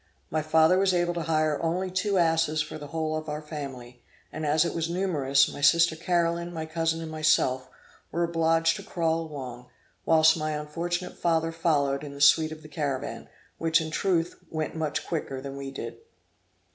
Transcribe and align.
My 0.31 0.41
father 0.41 0.79
was 0.79 0.95
able 0.95 1.13
to 1.13 1.21
hire 1.21 1.61
only 1.61 1.91
two 1.91 2.17
asses 2.17 2.59
for 2.59 2.79
the 2.79 2.87
whole 2.87 3.15
of 3.15 3.29
our 3.29 3.39
family; 3.39 4.01
and 4.33 4.47
as 4.47 4.65
it 4.65 4.73
was 4.73 4.89
numerous, 4.89 5.47
my 5.47 5.61
sister 5.61 5.95
Caroline, 5.95 6.51
my 6.51 6.65
cousin, 6.65 7.03
and 7.03 7.11
myself, 7.11 7.69
were 8.11 8.23
obliged 8.23 8.77
to 8.77 8.81
crawl 8.81 9.21
along, 9.21 9.67
whilst 10.03 10.35
my 10.35 10.53
unfortunate 10.53 11.19
father 11.19 11.51
followed 11.51 12.03
in 12.03 12.15
the 12.15 12.19
suite 12.19 12.51
of 12.51 12.63
the 12.63 12.67
caravan, 12.67 13.29
which 13.59 13.79
in 13.79 13.91
truth 13.91 14.39
went 14.49 14.75
much 14.75 15.05
quicker 15.05 15.39
than 15.39 15.55
we 15.55 15.69
did. 15.69 15.97